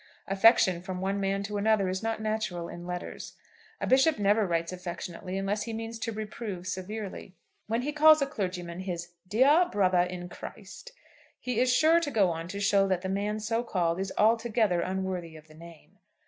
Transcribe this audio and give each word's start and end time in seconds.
Affection 0.27 0.81
from 0.81 0.99
one 0.99 1.19
man 1.19 1.43
to 1.43 1.57
another 1.57 1.87
is 1.87 2.01
not 2.01 2.19
natural 2.19 2.67
in 2.67 2.87
letters. 2.87 3.37
A 3.79 3.85
bishop 3.85 4.17
never 4.17 4.47
writes 4.47 4.73
affectionately 4.73 5.37
unless 5.37 5.61
he 5.61 5.73
means 5.73 5.99
to 5.99 6.11
reprove 6.11 6.65
severely. 6.65 7.35
When 7.67 7.83
he 7.83 7.91
calls 7.93 8.19
a 8.19 8.25
clergyman 8.25 8.79
his 8.79 9.09
"dear 9.27 9.69
brother 9.71 10.01
in 10.01 10.27
Christ," 10.27 10.91
he 11.39 11.59
is 11.59 11.71
sure 11.71 11.99
to 11.99 12.09
go 12.09 12.31
on 12.31 12.47
to 12.47 12.59
show 12.59 12.87
that 12.87 13.01
the 13.03 13.09
man 13.09 13.39
so 13.39 13.61
called 13.63 13.99
is 13.99 14.11
altogether 14.17 14.81
unworthy 14.81 15.35
of 15.35 15.47
the 15.47 15.53
name. 15.53 15.99